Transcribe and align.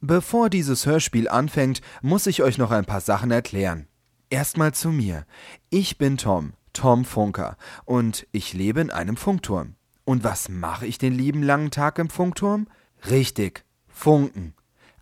Bevor 0.00 0.48
dieses 0.48 0.86
Hörspiel 0.86 1.28
anfängt, 1.28 1.80
muss 2.02 2.28
ich 2.28 2.44
euch 2.44 2.56
noch 2.56 2.70
ein 2.70 2.84
paar 2.84 3.00
Sachen 3.00 3.32
erklären. 3.32 3.88
Erstmal 4.30 4.72
zu 4.72 4.90
mir. 4.90 5.26
Ich 5.70 5.98
bin 5.98 6.16
Tom, 6.16 6.52
Tom 6.72 7.04
Funker, 7.04 7.56
und 7.84 8.24
ich 8.30 8.52
lebe 8.52 8.80
in 8.80 8.92
einem 8.92 9.16
Funkturm. 9.16 9.74
Und 10.04 10.22
was 10.22 10.48
mache 10.48 10.86
ich 10.86 10.98
den 10.98 11.14
lieben 11.14 11.42
langen 11.42 11.72
Tag 11.72 11.98
im 11.98 12.10
Funkturm? 12.10 12.68
Richtig, 13.10 13.64
Funken. 13.88 14.54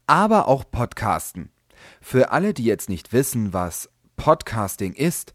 Aber 0.06 0.48
auch 0.48 0.64
Podcasten. 0.70 1.50
Für 2.00 2.32
alle, 2.32 2.54
die 2.54 2.64
jetzt 2.64 2.88
nicht 2.88 3.12
wissen, 3.12 3.52
was 3.52 3.90
Podcasting 4.16 4.94
ist, 4.94 5.34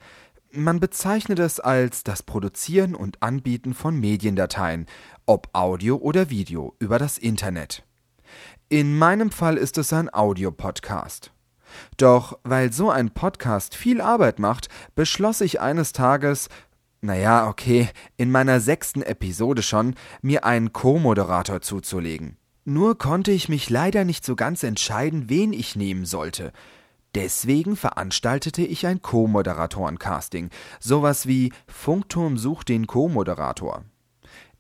man 0.52 0.80
bezeichnet 0.80 1.38
es 1.38 1.60
als 1.60 2.04
das 2.04 2.24
Produzieren 2.24 2.96
und 2.96 3.22
Anbieten 3.22 3.76
von 3.76 4.00
Mediendateien, 4.00 4.88
ob 5.28 5.50
Audio 5.54 5.98
oder 5.98 6.32
Video, 6.32 6.76
über 6.80 6.98
das 6.98 7.20
Internet. 7.20 7.84
In 8.72 8.98
meinem 8.98 9.32
Fall 9.32 9.58
ist 9.58 9.78
es 9.78 9.92
ein 9.92 10.14
Audiopodcast. 10.14 11.34
Doch 11.98 12.40
weil 12.46 12.72
so 12.72 12.90
ein 12.90 13.14
Podcast 13.14 13.76
viel 13.76 14.00
Arbeit 14.00 14.40
macht, 14.40 14.70
beschloss 14.96 15.42
ich 15.42 15.60
eines 15.60 15.92
Tages, 15.92 16.48
naja, 17.02 17.50
okay, 17.50 17.90
in 18.16 18.32
meiner 18.32 18.62
sechsten 18.62 19.02
Episode 19.02 19.62
schon, 19.62 19.96
mir 20.22 20.46
einen 20.46 20.72
Co-Moderator 20.72 21.60
zuzulegen. 21.60 22.38
Nur 22.64 22.98
konnte 22.98 23.34
ich 23.34 23.50
mich 23.50 23.70
leider 23.70 24.06
nicht 24.06 24.24
so 24.24 24.38
ganz 24.38 24.64
entscheiden, 24.64 25.28
wen 25.28 25.52
ich 25.52 25.76
nehmen 25.76 26.06
sollte. 26.06 26.54
Deswegen 27.14 27.76
veranstaltete 27.76 28.62
ich 28.62 28.88
ein 28.88 29.02
Co-Moderatoren-Casting, 29.02 30.50
sowas 30.80 31.28
wie 31.28 31.52
Funkturm 31.68 32.38
sucht 32.38 32.70
den 32.70 32.88
Co-Moderator. 32.88 33.84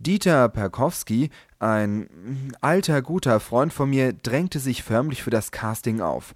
Dieter 0.03 0.49
Perkowski, 0.49 1.29
ein 1.59 2.51
alter 2.59 3.01
guter 3.01 3.39
Freund 3.39 3.71
von 3.71 3.89
mir, 3.89 4.13
drängte 4.13 4.59
sich 4.59 4.83
förmlich 4.83 5.21
für 5.21 5.29
das 5.29 5.51
Casting 5.51 6.01
auf, 6.01 6.33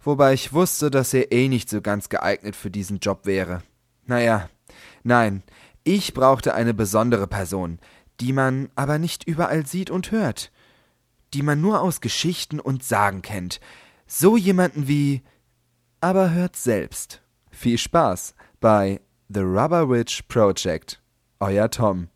wobei 0.00 0.34
ich 0.34 0.52
wusste, 0.52 0.90
dass 0.90 1.12
er 1.12 1.32
eh 1.32 1.48
nicht 1.48 1.68
so 1.68 1.80
ganz 1.80 2.08
geeignet 2.08 2.54
für 2.54 2.70
diesen 2.70 3.00
Job 3.00 3.26
wäre. 3.26 3.62
Naja, 4.06 4.48
nein, 5.02 5.42
ich 5.82 6.14
brauchte 6.14 6.54
eine 6.54 6.74
besondere 6.74 7.26
Person, 7.26 7.80
die 8.20 8.32
man 8.32 8.68
aber 8.76 8.98
nicht 8.98 9.24
überall 9.24 9.66
sieht 9.66 9.90
und 9.90 10.12
hört, 10.12 10.52
die 11.34 11.42
man 11.42 11.60
nur 11.60 11.82
aus 11.82 12.00
Geschichten 12.00 12.60
und 12.60 12.84
Sagen 12.84 13.22
kennt, 13.22 13.60
so 14.06 14.36
jemanden 14.36 14.86
wie 14.86 15.22
aber 16.00 16.30
hört 16.30 16.54
selbst. 16.54 17.20
Viel 17.50 17.78
Spaß 17.78 18.34
bei 18.60 19.00
The 19.28 19.40
Rubber 19.40 19.90
Witch 19.90 20.22
Project. 20.28 21.02
Euer 21.40 21.68
Tom. 21.70 22.08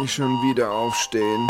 Nicht 0.00 0.14
schon 0.14 0.30
wieder 0.42 0.70
aufstehen. 0.70 1.46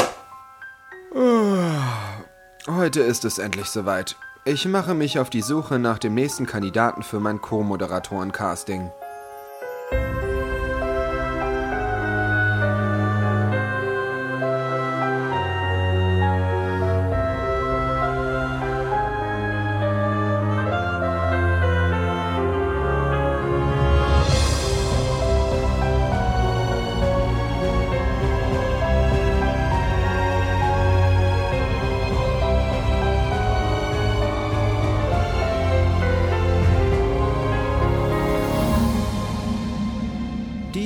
Heute 2.67 3.01
ist 3.01 3.25
es 3.25 3.39
endlich 3.39 3.67
soweit. 3.67 4.17
Ich 4.45 4.67
mache 4.67 4.95
mich 4.95 5.19
auf 5.19 5.31
die 5.31 5.43
Suche 5.43 5.79
nach 5.79 5.99
dem 5.99 6.15
nächsten 6.15 6.47
Kandidaten 6.47 7.03
für 7.03 7.21
mein 7.21 7.41
Co-Moderatoren-Casting. 7.41 8.91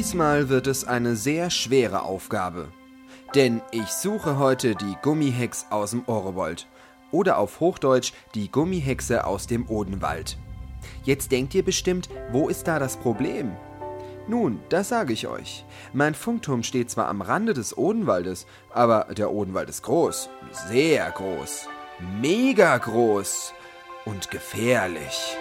Diesmal 0.06 0.48
wird 0.48 0.68
es 0.68 0.84
eine 0.84 1.16
sehr 1.16 1.50
schwere 1.50 2.02
Aufgabe. 2.02 2.68
Denn 3.34 3.60
ich 3.72 3.88
suche 3.88 4.38
heute 4.38 4.76
die 4.76 4.94
Gummihex 5.02 5.66
aus 5.70 5.90
dem 5.90 6.04
Orewold. 6.06 6.68
Oder 7.10 7.38
auf 7.38 7.58
Hochdeutsch 7.58 8.12
die 8.36 8.48
Gummihexe 8.48 9.26
aus 9.26 9.48
dem 9.48 9.68
Odenwald. 9.68 10.38
Jetzt 11.02 11.32
denkt 11.32 11.56
ihr 11.56 11.64
bestimmt, 11.64 12.08
wo 12.30 12.48
ist 12.48 12.68
da 12.68 12.78
das 12.78 12.98
Problem? 12.98 13.50
Nun, 14.28 14.60
das 14.68 14.90
sage 14.90 15.12
ich 15.12 15.26
euch. 15.26 15.64
Mein 15.92 16.14
Funkturm 16.14 16.62
steht 16.62 16.88
zwar 16.88 17.08
am 17.08 17.20
Rande 17.20 17.52
des 17.52 17.76
Odenwaldes, 17.76 18.46
aber 18.72 19.08
der 19.12 19.32
Odenwald 19.32 19.68
ist 19.68 19.82
groß, 19.82 20.30
sehr 20.68 21.10
groß, 21.10 21.68
mega 22.20 22.78
groß 22.78 23.52
und 24.04 24.30
gefährlich. 24.30 25.36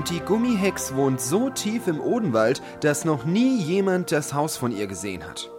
Und 0.00 0.08
die 0.08 0.20
Gummihex 0.20 0.94
wohnt 0.94 1.20
so 1.20 1.50
tief 1.50 1.86
im 1.86 2.00
Odenwald, 2.00 2.62
dass 2.80 3.04
noch 3.04 3.26
nie 3.26 3.58
jemand 3.58 4.12
das 4.12 4.32
Haus 4.32 4.56
von 4.56 4.72
ihr 4.72 4.86
gesehen 4.86 5.22
hat. 5.22 5.50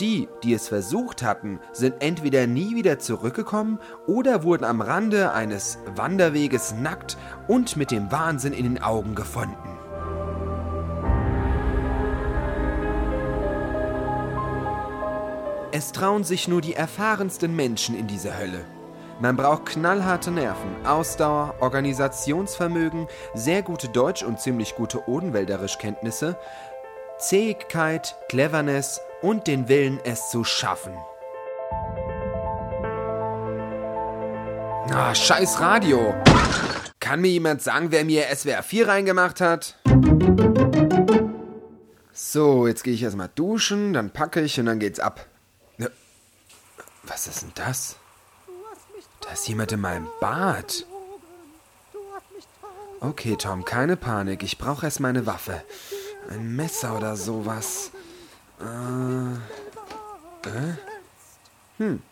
Die, 0.00 0.26
die 0.42 0.54
es 0.54 0.68
versucht 0.68 1.22
hatten, 1.22 1.60
sind 1.72 1.96
entweder 2.00 2.46
nie 2.46 2.76
wieder 2.76 2.98
zurückgekommen 2.98 3.78
oder 4.06 4.42
wurden 4.42 4.64
am 4.64 4.80
Rande 4.80 5.32
eines 5.32 5.80
Wanderweges 5.94 6.76
nackt 6.80 7.18
und 7.46 7.76
mit 7.76 7.90
dem 7.90 8.10
Wahnsinn 8.10 8.54
in 8.54 8.64
den 8.64 8.82
Augen 8.82 9.14
gefunden. 9.14 9.76
Es 15.72 15.92
trauen 15.92 16.24
sich 16.24 16.48
nur 16.48 16.62
die 16.62 16.72
erfahrensten 16.72 17.54
Menschen 17.54 17.94
in 17.94 18.06
diese 18.06 18.38
Hölle. 18.38 18.64
Man 19.20 19.36
braucht 19.36 19.66
knallharte 19.66 20.30
Nerven, 20.30 20.86
Ausdauer, 20.86 21.56
Organisationsvermögen, 21.58 23.08
sehr 23.34 23.62
gute 23.62 23.88
Deutsch- 23.88 24.22
und 24.22 24.40
ziemlich 24.40 24.76
gute 24.76 25.08
Odenwälderischkenntnisse, 25.08 26.38
Zähigkeit, 27.18 28.14
Cleverness 28.28 29.00
und 29.20 29.48
den 29.48 29.68
Willen, 29.68 29.98
es 30.04 30.30
zu 30.30 30.44
schaffen. 30.44 30.94
Ah, 34.92 35.12
scheiß 35.12 35.60
Radio! 35.60 36.14
Kann 37.00 37.20
mir 37.20 37.28
jemand 37.28 37.60
sagen, 37.60 37.90
wer 37.90 38.04
mir 38.04 38.24
SWR 38.32 38.62
4 38.62 38.86
reingemacht 38.86 39.40
hat? 39.40 39.76
So, 42.12 42.68
jetzt 42.68 42.84
gehe 42.84 42.94
ich 42.94 43.02
erstmal 43.02 43.30
duschen, 43.34 43.92
dann 43.92 44.10
packe 44.10 44.40
ich 44.40 44.60
und 44.60 44.66
dann 44.66 44.78
geht's 44.78 45.00
ab. 45.00 45.26
Ne, 45.76 45.90
was 47.02 47.26
ist 47.26 47.42
denn 47.42 47.52
das? 47.56 47.96
Da 49.28 49.34
ist 49.34 49.46
jemand 49.46 49.70
in 49.72 49.80
meinem 49.82 50.08
Bad. 50.20 50.86
Okay, 53.00 53.36
Tom, 53.36 53.62
keine 53.62 53.98
Panik. 53.98 54.42
Ich 54.42 54.56
brauche 54.56 54.86
erst 54.86 55.00
meine 55.00 55.26
Waffe. 55.26 55.62
Ein 56.30 56.56
Messer 56.56 56.96
oder 56.96 57.14
sowas. 57.14 57.90
Äh. 58.58 59.34
Äh? 60.48 60.76
Hm. 61.76 62.02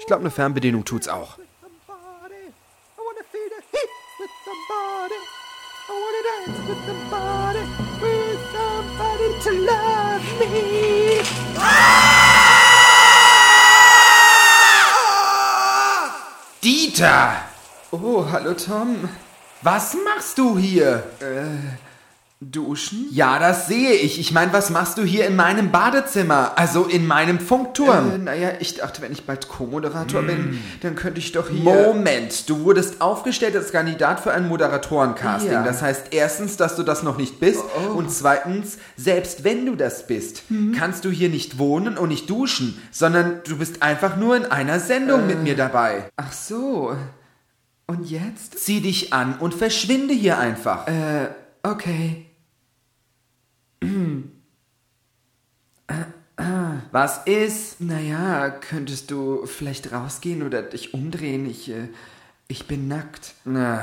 Ich 0.00 0.06
glaube, 0.06 0.22
eine 0.22 0.32
Fernbedienung 0.32 0.84
tut's 0.84 1.06
auch. 1.06 1.38
Dieter! 16.94 17.44
Oh, 17.90 18.24
hallo 18.30 18.54
Tom. 18.54 19.08
Was 19.62 19.96
machst 20.04 20.38
du 20.38 20.56
hier? 20.56 21.02
Äh, 21.18 21.93
duschen? 22.40 23.06
Ja, 23.10 23.38
das 23.38 23.68
sehe 23.68 23.92
ich. 23.92 24.18
Ich 24.18 24.32
meine, 24.32 24.52
was 24.52 24.70
machst 24.70 24.98
du 24.98 25.02
hier 25.02 25.26
in 25.26 25.36
meinem 25.36 25.70
Badezimmer? 25.70 26.52
Also 26.56 26.84
in 26.84 27.06
meinem 27.06 27.40
Funkturm? 27.40 28.12
Äh, 28.12 28.18
naja, 28.18 28.50
ich 28.60 28.74
dachte, 28.74 29.02
wenn 29.02 29.12
ich 29.12 29.24
bald 29.24 29.48
Co-Moderator 29.48 30.22
mm. 30.22 30.26
bin, 30.26 30.58
dann 30.82 30.94
könnte 30.94 31.20
ich 31.20 31.32
doch 31.32 31.48
hier... 31.48 31.62
Moment, 31.62 32.48
du 32.48 32.64
wurdest 32.64 33.00
aufgestellt 33.00 33.56
als 33.56 33.72
Kandidat 33.72 34.20
für 34.20 34.32
ein 34.32 34.48
Moderatorencasting. 34.48 35.52
Ja. 35.52 35.62
Das 35.62 35.82
heißt 35.82 36.08
erstens, 36.10 36.56
dass 36.56 36.76
du 36.76 36.82
das 36.82 37.02
noch 37.02 37.16
nicht 37.16 37.40
bist 37.40 37.62
oh, 37.62 37.80
oh. 37.88 37.98
und 37.98 38.10
zweitens, 38.10 38.78
selbst 38.96 39.44
wenn 39.44 39.66
du 39.66 39.74
das 39.74 40.06
bist, 40.06 40.50
mhm. 40.50 40.72
kannst 40.72 41.04
du 41.04 41.10
hier 41.10 41.28
nicht 41.28 41.58
wohnen 41.58 41.96
und 41.96 42.08
nicht 42.08 42.28
duschen, 42.28 42.80
sondern 42.90 43.40
du 43.46 43.58
bist 43.58 43.82
einfach 43.82 44.16
nur 44.16 44.36
in 44.36 44.44
einer 44.44 44.80
Sendung 44.80 45.22
äh. 45.22 45.26
mit 45.26 45.42
mir 45.42 45.56
dabei. 45.56 46.10
Ach 46.16 46.32
so. 46.32 46.96
Und 47.86 48.10
jetzt? 48.10 48.58
Zieh 48.58 48.80
dich 48.80 49.12
an 49.12 49.36
und 49.38 49.54
verschwinde 49.54 50.14
hier 50.14 50.38
einfach. 50.38 50.86
Äh, 50.88 51.28
okay. 51.64 52.26
Was 56.92 57.26
ist? 57.26 57.80
Naja, 57.80 58.50
könntest 58.50 59.10
du 59.10 59.46
vielleicht 59.46 59.92
rausgehen 59.92 60.44
oder 60.44 60.62
dich 60.62 60.94
umdrehen? 60.94 61.44
Ich, 61.50 61.68
äh, 61.68 61.88
ich 62.46 62.68
bin 62.68 62.86
nackt. 62.86 63.34
Na, 63.44 63.80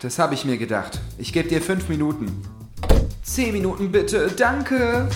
das 0.00 0.18
habe 0.18 0.32
ich 0.32 0.46
mir 0.46 0.56
gedacht. 0.56 0.98
Ich 1.18 1.34
gebe 1.34 1.48
dir 1.48 1.60
fünf 1.60 1.90
Minuten. 1.90 2.42
Zehn 3.22 3.52
Minuten 3.52 3.92
bitte, 3.92 4.30
danke. 4.34 5.10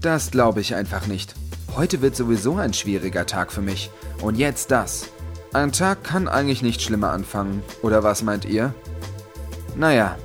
Das 0.00 0.30
glaube 0.30 0.62
ich 0.62 0.74
einfach 0.74 1.06
nicht. 1.06 1.34
Heute 1.76 2.00
wird 2.00 2.16
sowieso 2.16 2.56
ein 2.56 2.72
schwieriger 2.72 3.26
Tag 3.26 3.52
für 3.52 3.60
mich. 3.60 3.90
Und 4.22 4.38
jetzt 4.38 4.70
das. 4.70 5.10
Ein 5.52 5.72
Tag 5.72 6.04
kann 6.04 6.28
eigentlich 6.28 6.62
nicht 6.62 6.82
schlimmer 6.82 7.10
anfangen. 7.10 7.62
Oder 7.82 8.02
was 8.02 8.22
meint 8.22 8.44
ihr? 8.44 8.74
Naja, 9.74 10.16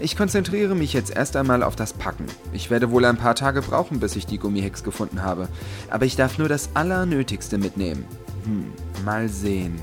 ich 0.00 0.16
konzentriere 0.16 0.74
mich 0.74 0.92
jetzt 0.92 1.14
erst 1.14 1.36
einmal 1.36 1.62
auf 1.62 1.76
das 1.76 1.92
Packen. 1.92 2.26
Ich 2.52 2.70
werde 2.70 2.90
wohl 2.90 3.04
ein 3.04 3.16
paar 3.16 3.36
Tage 3.36 3.62
brauchen, 3.62 4.00
bis 4.00 4.16
ich 4.16 4.26
die 4.26 4.38
Gummihex 4.38 4.82
gefunden 4.82 5.22
habe. 5.22 5.46
Aber 5.90 6.04
ich 6.04 6.16
darf 6.16 6.38
nur 6.38 6.48
das 6.48 6.70
Allernötigste 6.74 7.58
mitnehmen. 7.58 8.04
Hm, 8.44 8.72
mal 9.04 9.28
sehen. 9.28 9.80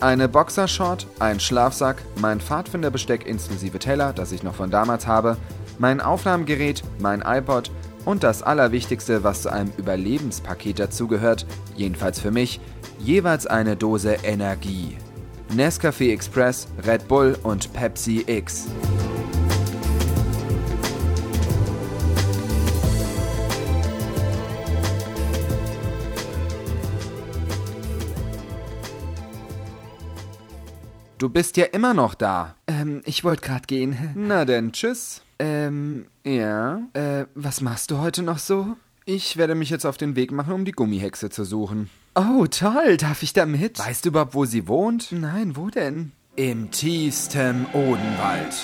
Eine 0.00 0.28
Boxershort, 0.28 1.06
ein 1.20 1.40
Schlafsack, 1.40 2.02
mein 2.20 2.40
Pfadfinderbesteck 2.40 3.26
inklusive 3.26 3.78
Teller, 3.78 4.12
das 4.12 4.32
ich 4.32 4.42
noch 4.42 4.54
von 4.54 4.70
damals 4.70 5.06
habe, 5.06 5.38
mein 5.78 6.02
Aufnahmegerät, 6.02 6.82
mein 6.98 7.22
iPod 7.22 7.70
und 8.04 8.22
das 8.22 8.42
Allerwichtigste, 8.42 9.24
was 9.24 9.42
zu 9.42 9.52
einem 9.52 9.72
Überlebenspaket 9.76 10.78
dazugehört, 10.78 11.46
jedenfalls 11.76 12.20
für 12.20 12.30
mich, 12.30 12.60
jeweils 12.98 13.46
eine 13.46 13.76
Dose 13.76 14.16
Energie. 14.22 14.96
Nescafé 15.50 16.12
Express, 16.12 16.68
Red 16.86 17.06
Bull 17.08 17.38
und 17.42 17.72
Pepsi 17.72 18.24
X. 18.26 18.66
Du 31.18 31.30
bist 31.30 31.56
ja 31.56 31.64
immer 31.64 31.94
noch 31.94 32.14
da. 32.14 32.54
Ähm, 32.66 33.00
ich 33.06 33.24
wollte 33.24 33.40
gerade 33.40 33.64
gehen. 33.66 34.10
Na 34.14 34.44
denn, 34.44 34.72
tschüss. 34.72 35.23
Ähm, 35.38 36.06
Ja? 36.24 36.82
äh, 36.94 37.26
was 37.34 37.60
machst 37.60 37.90
du 37.90 37.98
heute 37.98 38.22
noch 38.22 38.38
so? 38.38 38.76
Ich 39.06 39.36
werde 39.36 39.54
mich 39.54 39.70
jetzt 39.70 39.84
auf 39.84 39.96
den 39.98 40.16
Weg 40.16 40.32
machen, 40.32 40.52
um 40.54 40.64
die 40.64 40.72
Gummihexe 40.72 41.28
zu 41.30 41.44
suchen. 41.44 41.90
Oh, 42.14 42.46
toll, 42.46 42.96
darf 42.96 43.22
ich 43.22 43.32
da 43.32 43.44
mit? 43.44 43.78
Weißt 43.78 44.04
du 44.04 44.10
überhaupt, 44.10 44.34
wo 44.34 44.44
sie 44.44 44.66
wohnt? 44.68 45.12
Nein, 45.12 45.56
wo 45.56 45.68
denn? 45.68 46.12
Im 46.36 46.70
tiefsten 46.70 47.66
Odenwald. 47.72 48.54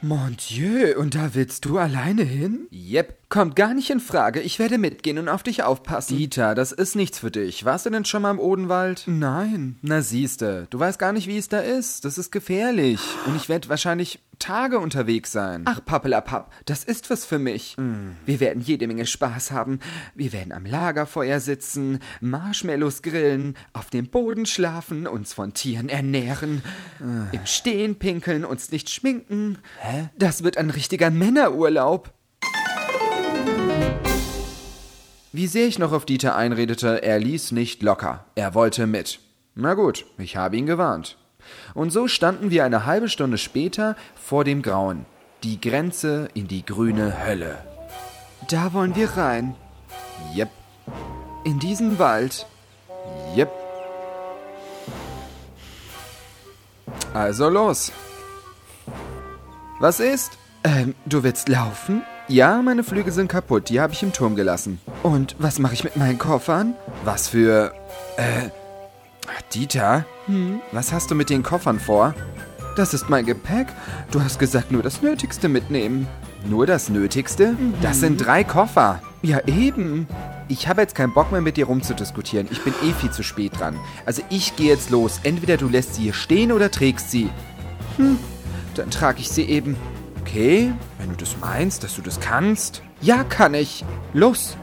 Mon 0.00 0.36
Dieu, 0.48 0.96
und 0.98 1.14
da 1.14 1.34
willst 1.34 1.64
du 1.64 1.78
alleine 1.78 2.22
hin? 2.22 2.66
Yep. 2.72 3.27
Kommt 3.30 3.56
gar 3.56 3.74
nicht 3.74 3.90
in 3.90 4.00
Frage, 4.00 4.40
ich 4.40 4.58
werde 4.58 4.78
mitgehen 4.78 5.18
und 5.18 5.28
auf 5.28 5.42
dich 5.42 5.62
aufpassen. 5.62 6.16
Dieter, 6.16 6.54
das 6.54 6.72
ist 6.72 6.96
nichts 6.96 7.18
für 7.18 7.30
dich. 7.30 7.62
Warst 7.66 7.84
du 7.84 7.90
denn 7.90 8.06
schon 8.06 8.22
mal 8.22 8.30
im 8.30 8.38
Odenwald? 8.38 9.04
Nein. 9.04 9.76
Na 9.82 10.00
siehste, 10.00 10.66
du 10.70 10.78
weißt 10.78 10.98
gar 10.98 11.12
nicht, 11.12 11.26
wie 11.26 11.36
es 11.36 11.50
da 11.50 11.58
ist. 11.58 12.06
Das 12.06 12.16
ist 12.16 12.32
gefährlich. 12.32 13.00
Und 13.26 13.36
ich 13.36 13.50
werde 13.50 13.68
wahrscheinlich 13.68 14.20
Tage 14.38 14.78
unterwegs 14.78 15.30
sein. 15.30 15.64
Ach, 15.66 15.84
Pappelapapp, 15.84 16.50
das 16.64 16.84
ist 16.84 17.10
was 17.10 17.26
für 17.26 17.38
mich. 17.38 17.76
Wir 18.24 18.40
werden 18.40 18.62
jede 18.62 18.86
Menge 18.86 19.04
Spaß 19.04 19.50
haben. 19.50 19.80
Wir 20.14 20.32
werden 20.32 20.52
am 20.52 20.64
Lagerfeuer 20.64 21.40
sitzen, 21.40 21.98
Marshmallows 22.22 23.02
grillen, 23.02 23.58
auf 23.74 23.90
dem 23.90 24.08
Boden 24.08 24.46
schlafen, 24.46 25.06
uns 25.06 25.34
von 25.34 25.52
Tieren 25.52 25.90
ernähren, 25.90 26.62
im 26.98 27.44
Stehen 27.44 27.96
pinkeln, 27.96 28.46
uns 28.46 28.70
nicht 28.70 28.88
schminken. 28.88 29.58
Hä? 29.80 30.08
Das 30.16 30.44
wird 30.44 30.56
ein 30.56 30.70
richtiger 30.70 31.10
Männerurlaub. 31.10 32.14
Wie 35.38 35.46
sehr 35.46 35.68
ich 35.68 35.78
noch 35.78 35.92
auf 35.92 36.04
Dieter 36.04 36.34
einredete, 36.34 37.00
er 37.04 37.20
ließ 37.20 37.52
nicht 37.52 37.84
locker. 37.84 38.24
Er 38.34 38.54
wollte 38.54 38.88
mit. 38.88 39.20
Na 39.54 39.74
gut, 39.74 40.04
ich 40.18 40.36
habe 40.36 40.56
ihn 40.56 40.66
gewarnt. 40.66 41.16
Und 41.74 41.90
so 41.90 42.08
standen 42.08 42.50
wir 42.50 42.64
eine 42.64 42.86
halbe 42.86 43.08
Stunde 43.08 43.38
später 43.38 43.94
vor 44.16 44.42
dem 44.42 44.62
Grauen. 44.62 45.06
Die 45.44 45.60
Grenze 45.60 46.28
in 46.34 46.48
die 46.48 46.66
grüne 46.66 47.24
Hölle. 47.24 47.56
Da 48.50 48.72
wollen 48.72 48.96
wir 48.96 49.10
rein. 49.10 49.54
Jep, 50.34 50.48
In 51.44 51.60
diesen 51.60 52.00
Wald. 52.00 52.44
jep. 53.36 53.52
Also 57.14 57.48
los. 57.48 57.92
Was 59.78 60.00
ist? 60.00 60.36
Ähm, 60.64 60.96
du 61.06 61.22
willst 61.22 61.48
laufen? 61.48 62.02
Ja, 62.28 62.60
meine 62.60 62.84
Flügel 62.84 63.10
sind 63.10 63.28
kaputt, 63.28 63.70
die 63.70 63.80
habe 63.80 63.94
ich 63.94 64.02
im 64.02 64.12
Turm 64.12 64.36
gelassen. 64.36 64.78
Und 65.02 65.34
was 65.38 65.58
mache 65.58 65.72
ich 65.72 65.82
mit 65.82 65.96
meinen 65.96 66.18
Koffern? 66.18 66.74
Was 67.04 67.28
für. 67.28 67.72
Äh. 68.16 68.50
Dieter? 69.54 70.04
Hm? 70.26 70.60
Was 70.72 70.92
hast 70.92 71.10
du 71.10 71.14
mit 71.14 71.30
den 71.30 71.42
Koffern 71.42 71.80
vor? 71.80 72.14
Das 72.76 72.92
ist 72.92 73.08
mein 73.08 73.24
Gepäck. 73.24 73.68
Du 74.10 74.22
hast 74.22 74.38
gesagt, 74.38 74.70
nur 74.70 74.82
das 74.82 75.00
Nötigste 75.00 75.48
mitnehmen. 75.48 76.06
Nur 76.46 76.66
das 76.66 76.90
Nötigste? 76.90 77.56
Das 77.80 78.00
sind 78.00 78.18
drei 78.18 78.44
Koffer. 78.44 79.02
Ja, 79.22 79.40
eben. 79.46 80.06
Ich 80.48 80.68
habe 80.68 80.82
jetzt 80.82 80.94
keinen 80.94 81.14
Bock 81.14 81.32
mehr 81.32 81.40
mit 81.40 81.56
dir 81.56 81.66
rumzudiskutieren. 81.66 82.46
Ich 82.50 82.62
bin 82.62 82.74
eh 82.84 82.92
viel 82.92 83.10
zu 83.10 83.22
spät 83.22 83.58
dran. 83.58 83.78
Also 84.04 84.22
ich 84.28 84.54
gehe 84.54 84.68
jetzt 84.68 84.90
los. 84.90 85.20
Entweder 85.22 85.56
du 85.56 85.68
lässt 85.68 85.94
sie 85.94 86.02
hier 86.02 86.14
stehen 86.14 86.52
oder 86.52 86.70
trägst 86.70 87.10
sie. 87.10 87.30
Dann 88.74 88.90
trage 88.90 89.20
ich 89.20 89.30
sie 89.30 89.44
eben. 89.44 89.76
Okay, 90.28 90.74
wenn 90.98 91.08
du 91.08 91.16
das 91.16 91.38
meinst, 91.38 91.82
dass 91.84 91.96
du 91.96 92.02
das 92.02 92.20
kannst. 92.20 92.82
Ja, 93.00 93.24
kann 93.24 93.54
ich. 93.54 93.82
Los. 94.12 94.58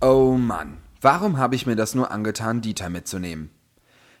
Oh 0.00 0.36
Mann, 0.38 0.78
warum 1.00 1.36
habe 1.36 1.56
ich 1.56 1.66
mir 1.66 1.74
das 1.74 1.96
nur 1.96 2.12
angetan, 2.12 2.60
Dieter 2.60 2.90
mitzunehmen? 2.90 3.50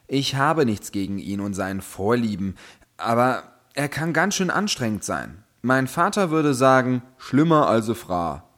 Ich 0.08 0.34
habe 0.34 0.66
nichts 0.66 0.90
gegen 0.90 1.18
ihn 1.18 1.40
und 1.40 1.54
seinen 1.54 1.80
Vorlieben, 1.80 2.56
aber 2.96 3.44
er 3.74 3.88
kann 3.88 4.12
ganz 4.12 4.34
schön 4.34 4.50
anstrengend 4.50 5.04
sein. 5.04 5.44
Mein 5.60 5.86
Vater 5.86 6.32
würde 6.32 6.54
sagen, 6.54 7.02
schlimmer 7.18 7.68
als 7.68 7.88
Fra. 7.96 8.48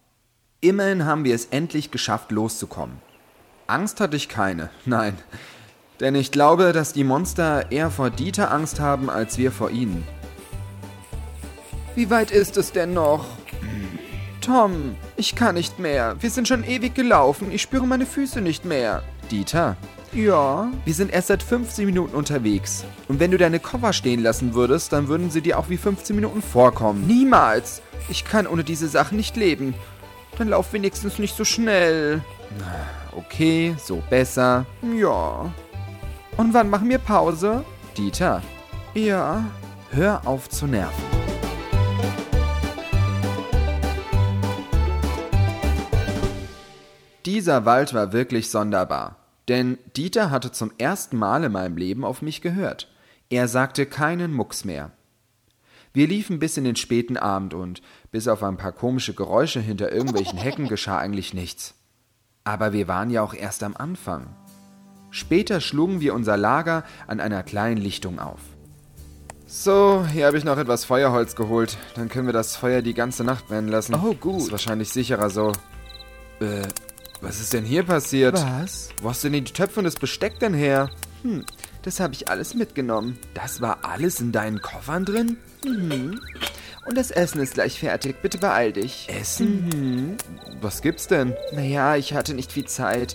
Immerhin 0.63 1.05
haben 1.05 1.25
wir 1.25 1.35
es 1.35 1.45
endlich 1.45 1.91
geschafft, 1.91 2.33
loszukommen. 2.33 2.97
Angst 3.67 4.01
hatte 4.01 4.17
ich 4.17 4.31
keine, 4.31 4.71
nein. 4.87 5.19
Denn 6.01 6.15
ich 6.15 6.31
glaube, 6.33 6.73
dass 6.73 6.93
die 6.93 7.05
Monster 7.05 7.71
eher 7.71 7.91
vor 7.91 8.11
Dieter 8.11 8.51
Angst 8.53 8.81
haben, 8.81 9.09
als 9.09 9.39
wir 9.39 9.53
vor 9.53 9.71
ihnen. 9.71 10.05
Wie 11.95 12.11
weit 12.11 12.31
ist 12.33 12.57
es 12.57 12.73
denn 12.73 12.93
noch? 12.95 13.25
Tom, 14.41 14.97
ich 15.17 15.35
kann 15.37 15.55
nicht 15.55 15.79
mehr. 15.79 16.17
Wir 16.21 16.31
sind 16.31 16.49
schon 16.49 16.65
ewig 16.65 16.95
gelaufen. 16.95 17.51
Ich 17.53 17.63
spüre 17.63 17.87
meine 17.87 18.05
Füße 18.07 18.41
nicht 18.41 18.65
mehr. 18.65 19.03
Dieter, 19.31 19.77
Ja. 20.13 20.69
wir 20.85 20.95
sind 20.95 21.13
erst 21.13 21.29
seit 21.29 21.43
15 21.43 21.87
Minuten 21.87 22.15
unterwegs. 22.15 22.85
Und 23.09 23.21
wenn 23.21 23.31
du 23.31 23.39
deine 23.39 23.59
Koffer 23.61 23.93
stehen 23.95 24.23
lassen 24.23 24.53
würdest, 24.55 24.93
dann 24.93 25.09
würden 25.09 25.31
sie 25.31 25.41
dir 25.41 25.59
auch 25.59 25.71
wie 25.71 25.79
15 25.79 26.15
Minuten 26.15 26.43
vorkommen. 26.43 27.07
Niemals. 27.07 27.81
Ich 28.11 28.25
kann 28.27 28.47
ohne 28.47 28.65
diese 28.65 28.89
Sachen 28.89 29.17
nicht 29.17 29.37
leben. 29.37 29.75
Dann 30.37 30.49
lauf 30.49 30.73
wenigstens 30.73 31.19
nicht 31.19 31.37
so 31.37 31.45
schnell. 31.45 32.21
Okay, 33.17 33.75
so 33.83 34.03
besser. 34.11 34.67
Ja. 34.95 35.51
Und 36.37 36.53
wann 36.55 36.71
machen 36.71 36.89
wir 36.89 36.99
Pause? 36.99 37.65
Dieter, 37.97 38.43
Ja. 38.95 39.45
hör 39.91 40.27
auf 40.27 40.49
zu 40.49 40.67
nerven. 40.67 41.03
Dieser 47.27 47.65
Wald 47.65 47.95
war 47.95 48.13
wirklich 48.13 48.51
sonderbar, 48.51 49.17
denn 49.49 49.79
Dieter 49.97 50.31
hatte 50.31 50.53
zum 50.53 50.73
ersten 50.79 51.17
Mal 51.17 51.45
in 51.45 51.53
meinem 51.53 51.77
Leben 51.77 52.05
auf 52.05 52.21
mich 52.23 52.43
gehört. 52.43 52.91
Er 53.31 53.49
sagte 53.49 53.87
keinen 53.87 54.33
Mucks 54.35 54.65
mehr. 54.65 54.91
Wir 55.95 56.07
liefen 56.07 56.39
bis 56.39 56.57
in 56.57 56.65
den 56.65 56.77
späten 56.77 57.17
Abend 57.17 57.55
und 57.55 57.81
bis 58.11 58.29
auf 58.29 58.43
ein 58.43 58.57
paar 58.57 58.73
komische 58.73 59.15
Geräusche 59.15 59.61
hinter 59.61 59.93
irgendwelchen 59.93 60.39
Hecken 60.39 60.69
geschah 60.69 60.99
eigentlich 60.99 61.33
nichts. 61.33 61.75
Aber 62.43 62.73
wir 62.73 62.89
waren 62.89 63.11
ja 63.11 63.23
auch 63.23 63.33
erst 63.33 63.63
am 63.63 63.75
Anfang. 63.77 64.35
Später 65.15 65.61
schlugen 65.61 66.01
wir 66.01 66.13
unser 66.13 66.37
Lager 66.37 66.83
an 67.07 67.21
einer 67.21 67.45
kleinen 67.45 67.77
Lichtung 67.77 68.19
auf. 68.19 68.41
So, 69.47 70.05
hier 70.13 70.27
habe 70.27 70.37
ich 70.37 70.43
noch 70.43 70.59
etwas 70.59 70.85
Feuerholz 70.85 71.37
geholt. 71.37 71.79
Dann 71.95 72.09
können 72.09 72.27
wir 72.27 72.33
das 72.33 72.57
Feuer 72.57 72.83
die 72.83 72.95
ganze 72.95 73.23
Nacht 73.23 73.47
brennen 73.47 73.69
lassen. 73.69 73.95
Oh, 73.95 74.15
gut. 74.15 74.41
Ist 74.41 74.51
wahrscheinlich 74.51 74.91
sicherer 74.91 75.31
so. 75.31 75.53
Äh, 76.41 76.63
was 77.21 77.39
ist 77.39 77.53
denn 77.53 77.65
hier 77.65 77.85
passiert? 77.85 78.35
Was? 78.35 78.89
Wo 79.01 79.11
hast 79.11 79.23
du 79.23 79.31
denn 79.31 79.45
die 79.45 79.53
Töpfe 79.53 79.79
und 79.79 79.85
das 79.85 79.95
Besteck 79.95 80.41
denn 80.41 80.53
her? 80.53 80.91
Hm, 81.23 81.45
das 81.83 82.01
habe 82.01 82.13
ich 82.15 82.29
alles 82.29 82.55
mitgenommen. 82.55 83.17
Das 83.35 83.61
war 83.61 83.85
alles 83.85 84.19
in 84.19 84.33
deinen 84.33 84.63
Koffern 84.63 85.05
drin? 85.05 85.37
Mhm. 85.65 86.19
Und 86.87 86.99
das 86.99 87.13
Essen 87.13 87.41
ist 87.41 87.55
gleich 87.55 87.79
fertig. 87.79 88.21
Bitte 88.21 88.39
beeil 88.39 88.73
dich. 88.73 89.09
Essen? 89.09 89.69
Mhm. 89.69 90.17
Was 90.61 90.83
gibt's 90.83 91.07
denn? 91.07 91.35
Naja, 91.53 91.95
ich 91.95 92.15
hatte 92.15 92.35
nicht 92.35 92.51
viel 92.51 92.65
Zeit. 92.65 93.15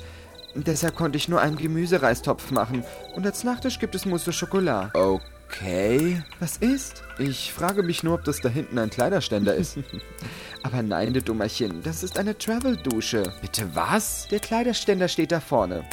Deshalb 0.55 0.95
konnte 0.95 1.17
ich 1.17 1.29
nur 1.29 1.41
einen 1.41 1.57
Gemüsereistopf 1.57 2.51
machen. 2.51 2.83
Und 3.15 3.25
als 3.25 3.43
Nachtisch 3.43 3.79
gibt 3.79 3.95
es 3.95 4.05
Mousse 4.05 4.33
Schokolade. 4.33 4.91
Okay. 4.93 6.21
Was 6.39 6.57
ist? 6.57 7.03
Ich 7.17 7.53
frage 7.53 7.83
mich 7.83 8.03
nur, 8.03 8.15
ob 8.15 8.23
das 8.23 8.39
da 8.41 8.49
hinten 8.49 8.77
ein 8.77 8.89
Kleiderständer 8.89 9.55
ist. 9.55 9.77
Aber 10.63 10.83
nein, 10.83 11.13
du 11.13 11.21
Dummerchen, 11.21 11.81
das 11.83 12.03
ist 12.03 12.19
eine 12.19 12.37
Travel-Dusche. 12.37 13.23
Bitte 13.41 13.67
was? 13.73 14.27
Der 14.29 14.39
Kleiderständer 14.39 15.07
steht 15.07 15.31
da 15.31 15.39
vorne. 15.39 15.83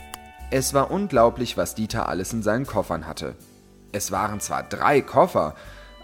Es 0.50 0.74
war 0.74 0.90
unglaublich, 0.90 1.56
was 1.56 1.74
Dieter 1.74 2.08
alles 2.08 2.32
in 2.32 2.42
seinen 2.42 2.66
Koffern 2.66 3.06
hatte. 3.06 3.34
Es 3.92 4.12
waren 4.12 4.40
zwar 4.40 4.62
drei 4.62 5.00
Koffer, 5.00 5.54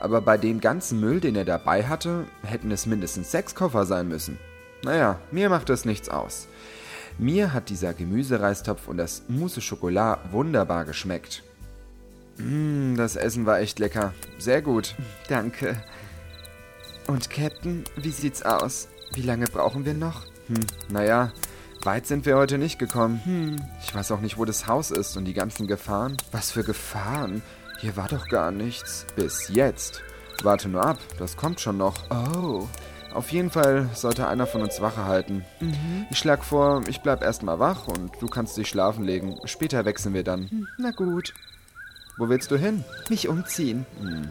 aber 0.01 0.21
bei 0.21 0.37
dem 0.37 0.61
ganzen 0.61 0.99
Müll, 0.99 1.21
den 1.21 1.37
er 1.37 1.45
dabei 1.45 1.85
hatte, 1.85 2.25
hätten 2.43 2.71
es 2.71 2.87
mindestens 2.87 3.31
sechs 3.31 3.55
Koffer 3.55 3.87
sein 3.87 4.09
müssen. 4.09 4.39
Naja, 4.83 5.21
mir 5.31 5.49
macht 5.49 5.69
das 5.69 5.85
nichts 5.85 6.09
aus. 6.09 6.49
Mir 7.19 7.53
hat 7.53 7.69
dieser 7.69 7.95
Gemüsereistopf 7.95 8.89
und 8.89 8.97
das 8.97 9.23
Mousse 9.29 9.61
Schokolade 9.61 10.21
wunderbar 10.33 10.85
geschmeckt. 10.85 11.43
Mmh, 12.39 12.97
das 12.97 13.17
Essen 13.17 13.47
war 13.47 13.61
echt 13.61 13.79
lecker. 13.79 14.15
Sehr 14.39 14.63
gut. 14.63 14.95
Danke. 15.29 15.77
Und 17.07 17.31
Captain, 17.31 17.85
wie 17.97 18.11
sieht's 18.11 18.43
aus? 18.43 18.89
Wie 19.15 19.23
lange 19.23 19.47
brauchen 19.47 19.85
wir 19.85 19.95
noch? 19.95 20.25
Hm, 20.49 20.61
naja, 20.89 21.33
weit 21.83 22.07
sind 22.07 22.27
wir 22.27 22.37
heute 22.37 22.59
nicht 22.59 22.79
gekommen. 22.79 23.21
Hm, 23.25 23.57
ich 23.83 23.95
weiß 23.95 24.13
auch 24.13 24.21
nicht, 24.21 24.39
wo 24.39 24.45
das 24.45 24.67
Haus 24.67 24.91
ist 24.91 25.17
und 25.17 25.25
die 25.25 25.35
ganzen 25.35 25.67
Gefahren. 25.67 26.17
Was 26.31 26.51
für 26.51 26.65
Gefahren? 26.65 27.43
Hier 27.81 27.97
war 27.97 28.09
doch 28.09 28.29
gar 28.29 28.51
nichts. 28.51 29.07
Bis 29.17 29.49
jetzt. 29.49 30.03
Warte 30.43 30.69
nur 30.69 30.85
ab, 30.85 30.99
das 31.19 31.37
kommt 31.37 31.61
schon 31.61 31.77
noch. 31.77 32.11
Oh. 32.11 32.69
Auf 33.15 33.31
jeden 33.31 33.51
Fall 33.51 33.89
sollte 33.95 34.27
einer 34.27 34.47
von 34.47 34.63
uns 34.63 34.81
Wache 34.81 35.05
halten. 35.05 35.45
Mhm. 35.61 36.07
Ich 36.11 36.19
schlag 36.19 36.45
vor, 36.45 36.83
ich 36.89 37.01
bleib 37.01 37.23
erstmal 37.23 37.59
wach 37.59 37.89
und 37.89 38.11
du 38.21 38.27
kannst 38.27 38.57
dich 38.57 38.69
schlafen 38.69 39.05
legen. 39.05 39.39
Später 39.45 39.85
wechseln 39.85 40.15
wir 40.15 40.25
dann. 40.25 40.67
Na 40.79 40.91
gut. 40.91 41.35
Wo 42.19 42.29
willst 42.29 42.51
du 42.51 42.57
hin? 42.57 42.85
Mich 43.09 43.29
umziehen. 43.29 43.87
Hm. 44.01 44.29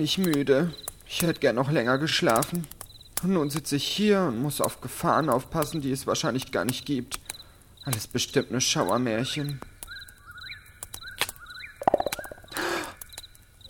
Bin 0.00 0.06
ich 0.06 0.16
müde. 0.16 0.72
Ich 1.06 1.20
hätte 1.20 1.40
gern 1.40 1.56
noch 1.56 1.70
länger 1.70 1.98
geschlafen. 1.98 2.66
Und 3.22 3.34
nun 3.34 3.50
sitze 3.50 3.76
ich 3.76 3.86
hier 3.86 4.22
und 4.22 4.40
muss 4.40 4.62
auf 4.62 4.80
Gefahren 4.80 5.28
aufpassen, 5.28 5.82
die 5.82 5.92
es 5.92 6.06
wahrscheinlich 6.06 6.52
gar 6.52 6.64
nicht 6.64 6.86
gibt. 6.86 7.20
Alles 7.84 8.06
bestimmt 8.06 8.50
nur 8.50 8.62
Schauermärchen. 8.62 9.60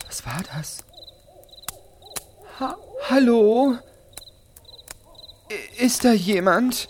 Was 0.07 0.25
war 0.25 0.41
das? 0.55 0.85
Ha 2.61 2.77
Hallo? 3.09 3.77
I- 5.51 5.83
Ist 5.83 6.05
da 6.05 6.13
jemand? 6.13 6.87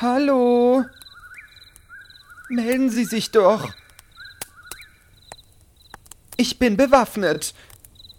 Hallo? 0.00 0.82
Melden 2.48 2.88
Sie 2.88 3.04
sich 3.04 3.32
doch. 3.32 3.68
Ich 6.38 6.58
bin 6.58 6.78
bewaffnet. 6.78 7.52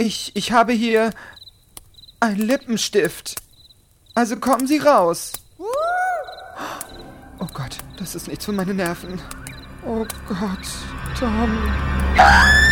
Ich, 0.06 0.36
ich 0.36 0.52
habe 0.52 0.74
hier 0.74 1.12
einen 2.20 2.42
Lippenstift. 2.42 3.38
Also 4.16 4.36
kommen 4.36 4.68
Sie 4.68 4.80
raus. 4.80 5.32
Oh 7.40 7.48
Gott, 7.54 7.78
das 7.96 8.14
ist 8.14 8.28
nichts 8.28 8.44
für 8.44 8.52
meine 8.52 8.74
Nerven. 8.74 9.22
Oh 9.86 10.06
Gott, 10.28 10.68
Tom. 11.18 11.58
Psst, 12.16 12.63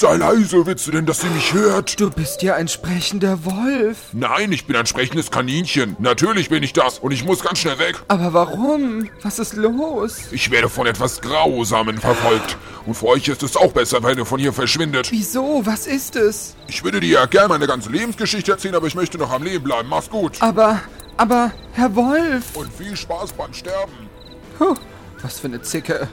sei 0.00 0.16
leise, 0.16 0.64
willst 0.64 0.86
du 0.86 0.92
denn, 0.92 1.04
dass 1.04 1.20
sie 1.20 1.28
mich 1.28 1.52
hört? 1.52 2.00
Du 2.00 2.10
bist 2.10 2.42
ja 2.42 2.54
ein 2.54 2.68
sprechender 2.68 3.44
Wolf. 3.44 3.98
Nein, 4.12 4.50
ich 4.50 4.64
bin 4.64 4.74
ein 4.74 4.86
sprechendes 4.86 5.30
Kaninchen. 5.30 5.94
Natürlich 5.98 6.48
bin 6.48 6.62
ich 6.62 6.72
das 6.72 6.98
und 6.98 7.12
ich 7.12 7.22
muss 7.24 7.42
ganz 7.42 7.58
schnell 7.58 7.78
weg. 7.78 7.96
Aber 8.08 8.32
warum? 8.32 9.10
Was 9.22 9.38
ist 9.38 9.54
los? 9.56 10.20
Ich 10.30 10.50
werde 10.50 10.70
von 10.70 10.86
etwas 10.86 11.20
Grausamen 11.20 11.98
verfolgt. 11.98 12.56
Und 12.86 12.94
für 12.94 13.08
euch 13.08 13.28
ist 13.28 13.42
es 13.42 13.56
auch 13.58 13.72
besser, 13.72 14.02
wenn 14.02 14.16
ihr 14.16 14.24
von 14.24 14.40
hier 14.40 14.54
verschwindet. 14.54 15.10
Wieso? 15.12 15.60
Was 15.64 15.86
ist 15.86 16.16
es? 16.16 16.56
Ich 16.66 16.82
würde 16.82 17.00
dir 17.00 17.10
ja 17.10 17.26
gerne 17.26 17.48
meine 17.48 17.66
ganze 17.66 17.90
Lebensgeschichte 17.90 18.52
erzählen, 18.52 18.76
aber 18.76 18.86
ich 18.86 18.94
möchte 18.94 19.18
noch 19.18 19.30
am 19.30 19.42
Leben 19.42 19.64
bleiben. 19.64 19.88
Mach's 19.90 20.08
gut. 20.08 20.40
Aber, 20.40 20.80
aber, 21.18 21.52
Herr 21.72 21.94
Wolf. 21.94 22.56
Und 22.56 22.72
viel 22.72 22.96
Spaß 22.96 23.34
beim 23.34 23.52
Sterben. 23.52 24.08
Puh, 24.56 24.74
was 25.20 25.40
für 25.40 25.48
eine 25.48 25.60
Zicke. 25.60 26.08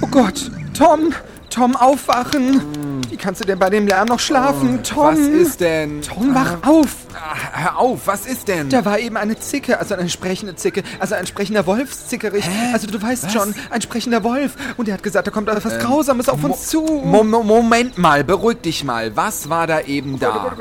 Oh 0.00 0.06
Gott, 0.10 0.50
Tom, 0.76 1.12
Tom, 1.50 1.76
aufwachen. 1.76 2.62
Wie 3.10 3.16
kannst 3.16 3.42
du 3.42 3.44
denn 3.44 3.58
bei 3.58 3.70
dem 3.70 3.86
Lärm 3.86 4.08
noch 4.08 4.18
schlafen, 4.18 4.82
Tom? 4.82 5.04
Was 5.04 5.18
ist 5.18 5.60
denn? 5.60 6.02
Tom, 6.02 6.34
wach 6.34 6.66
auf. 6.66 6.96
Ah, 7.14 7.36
hör 7.52 7.78
auf, 7.78 8.06
was 8.06 8.26
ist 8.26 8.48
denn? 8.48 8.70
Da 8.70 8.84
war 8.84 8.98
eben 8.98 9.16
eine 9.16 9.38
Zicke, 9.38 9.78
also 9.78 9.94
eine 9.94 10.08
sprechende 10.08 10.56
Zicke, 10.56 10.82
also 10.98 11.14
ein 11.14 11.26
sprechender 11.26 11.66
Wolfszickerich. 11.66 12.44
Also 12.72 12.86
du 12.86 13.00
weißt 13.00 13.24
Was? 13.24 13.32
schon, 13.32 13.54
ein 13.70 13.82
sprechender 13.82 14.24
Wolf. 14.24 14.56
Und 14.76 14.88
er 14.88 14.94
hat 14.94 15.02
gesagt, 15.02 15.26
da 15.26 15.30
kommt 15.30 15.48
etwas 15.48 15.78
Grausames 15.78 16.28
auf 16.28 16.42
uns 16.42 16.68
zu. 16.68 16.82
Mo 16.82 17.22
Mo 17.22 17.42
Moment 17.42 17.98
mal, 17.98 18.24
beruhig 18.24 18.62
dich 18.62 18.82
mal. 18.84 19.14
Was 19.14 19.48
war 19.48 19.66
da 19.66 19.80
eben 19.82 20.18
da? 20.18 20.56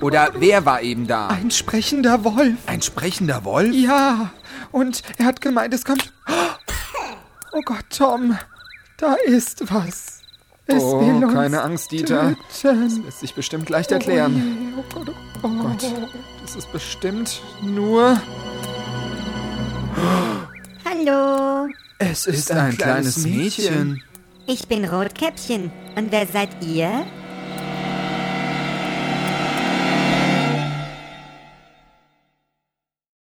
Oder 0.00 0.30
wer 0.38 0.66
war 0.66 0.82
eben 0.82 1.06
da? 1.06 1.28
Ein 1.28 1.50
sprechender 1.50 2.22
Wolf. 2.24 2.54
Ein 2.66 2.82
sprechender 2.82 3.44
Wolf? 3.44 3.74
Ja, 3.74 4.30
und 4.72 5.02
er 5.16 5.26
hat 5.26 5.40
gemeint, 5.40 5.72
es 5.72 5.84
kommt... 5.84 6.12
Oh 7.56 7.60
Gott, 7.64 7.84
Tom, 7.96 8.36
da 8.96 9.14
ist 9.26 9.72
was. 9.72 10.20
Es 10.66 10.82
Oh, 10.82 11.00
will 11.00 11.24
uns 11.24 11.34
keine 11.34 11.62
Angst, 11.62 11.92
Dieter. 11.92 12.36
töten. 12.60 13.04
Lässt 13.04 13.20
sich 13.20 13.34
bestimmt 13.34 13.68
leicht 13.68 13.92
erklären. 13.92 14.72
Oh 14.78 14.84
Gott, 14.94 15.14
oh 15.42 15.48
Gott. 15.48 15.78
Gott, 15.80 16.08
das 16.42 16.56
ist 16.56 16.72
bestimmt 16.72 17.42
nur... 17.62 18.18
Hallo, 20.84 21.68
Es 21.98 22.26
Ist 22.26 22.50
ein 22.50 22.76
kleines 22.76 23.18
Mädchen. 23.18 24.02
ich 24.46 24.66
bin 24.68 24.84
Rotkäppchen. 24.84 25.70
Und 25.96 26.10
wer 26.12 26.26
seid 26.26 26.48
ihr? 26.64 27.04